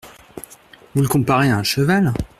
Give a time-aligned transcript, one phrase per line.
[0.95, 2.11] Vous le comparez à un cheval!